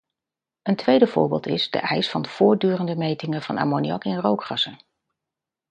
Een 0.61 0.75
tweede 0.75 1.07
voorbeeld 1.07 1.47
is 1.47 1.69
de 1.71 1.77
eis 1.79 2.09
van 2.09 2.25
voortdurende 2.25 2.95
metingen 2.95 3.41
van 3.41 3.57
ammoniak 3.57 4.03
in 4.03 4.17
rookgassen. 4.19 4.77